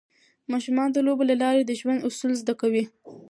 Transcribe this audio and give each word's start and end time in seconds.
ماشومان 0.51 0.89
د 0.93 0.97
لوبو 1.07 1.23
له 1.31 1.35
لارې 1.43 1.61
د 1.65 1.71
ژوند 1.79 2.05
اصول 2.07 2.31
زده 2.41 2.53
کوي. 2.61 2.83